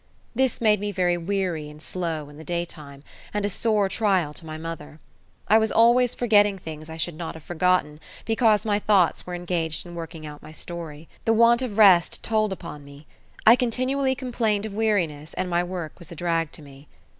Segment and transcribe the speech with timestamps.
[0.33, 3.03] This made me very weary and slow in the daytime,
[3.35, 4.99] and a sore trial to my mother.
[5.47, 9.85] I was always forgetting things I should not have forgotten, because my thoughts were engaged
[9.85, 11.07] in working out my story.
[11.25, 13.05] The want of rest told upon me.
[13.45, 16.87] I continually complained of weariness, and my work was a drag to me.